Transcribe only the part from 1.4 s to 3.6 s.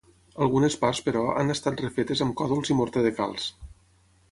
han estat refetes amb còdols i morter de calç.